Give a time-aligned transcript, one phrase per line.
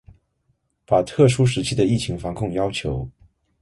[0.83, 1.83] 把特殊时期的
[2.17, 3.07] 防控疫情要求